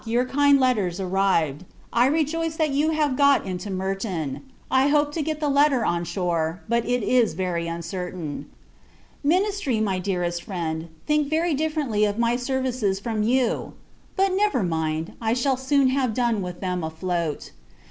[0.03, 1.63] Your kind letters are arrived.
[1.93, 4.41] I rejoice that you have got into Merton.
[4.71, 8.49] I hope to get the letter on shore; but, it is very uncertain.
[9.23, 13.73] Ministry, my dearest friend, think very differently of my services from you!
[14.15, 17.51] But, never mind; I shall soon have done with them afloat.